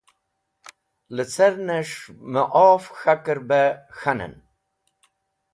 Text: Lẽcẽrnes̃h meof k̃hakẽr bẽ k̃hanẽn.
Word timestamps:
Lẽcẽrnes̃h 1.15 1.97
meof 2.31 2.83
k̃hakẽr 2.95 3.39
bẽ 3.49 3.77
k̃hanẽn. 3.97 4.35